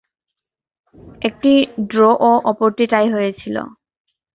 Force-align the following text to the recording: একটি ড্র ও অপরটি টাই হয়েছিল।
একটি 1.21 1.51
ড্র 1.89 1.99
ও 2.21 2.31
অপরটি 2.51 2.85
টাই 2.91 3.07
হয়েছিল। 3.09 3.55